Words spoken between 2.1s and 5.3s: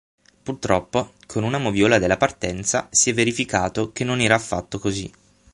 partenza si è verificato che non era affatto così.